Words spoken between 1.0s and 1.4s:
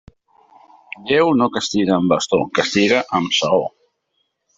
Déu